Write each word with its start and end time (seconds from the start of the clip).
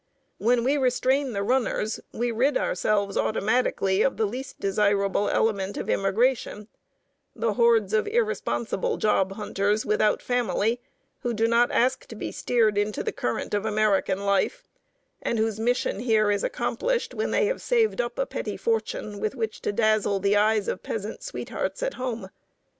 When 0.39 0.63
we 0.63 0.77
restrain 0.77 1.33
the 1.33 1.43
runners, 1.43 1.99
we 2.11 2.31
rid 2.31 2.57
ourselves 2.57 3.17
automatically 3.17 4.01
of 4.01 4.17
the 4.17 4.25
least 4.25 4.59
desirable 4.59 5.29
element 5.29 5.77
of 5.77 5.91
immigration, 5.91 6.69
the 7.35 7.53
hordes 7.53 7.93
of 7.93 8.07
irresponsible 8.07 8.97
job 8.97 9.33
hunters 9.33 9.85
without 9.85 10.19
family 10.23 10.81
who 11.19 11.35
do 11.35 11.47
not 11.47 11.71
ask 11.71 12.07
to 12.07 12.15
be 12.15 12.31
steered 12.31 12.79
into 12.79 13.03
the 13.03 13.11
current 13.11 13.53
of 13.53 13.63
American 13.63 14.21
life, 14.25 14.63
and 15.21 15.37
whose 15.37 15.59
mission 15.59 15.99
here 15.99 16.31
is 16.31 16.43
accomplished 16.43 17.13
when 17.13 17.29
they 17.29 17.45
have 17.45 17.61
saved 17.61 18.01
up 18.01 18.17
a 18.17 18.25
petty 18.25 18.57
fortune 18.57 19.19
with 19.19 19.35
which 19.35 19.61
to 19.61 19.71
dazzle 19.71 20.19
the 20.19 20.35
eyes 20.35 20.67
of 20.67 20.81
peasant 20.81 21.21
sweethearts 21.21 21.83
at 21.83 21.93
home. 21.93 22.27